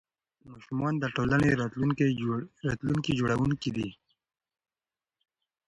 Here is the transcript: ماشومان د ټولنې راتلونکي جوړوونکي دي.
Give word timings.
ماشومان 0.51 0.93
د 0.99 1.05
ټولنې 1.15 1.49
راتلونکي 2.99 3.11
جوړوونکي 3.19 3.69
دي. 3.77 3.89